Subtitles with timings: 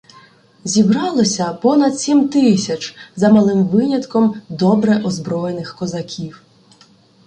[0.63, 6.41] Зібралося понад сім тисяч, за малим винятком, добре озброєних козаків.